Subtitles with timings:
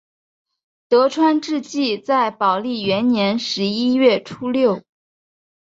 [0.89, 4.81] 德川治济在宝历元年十一月初六。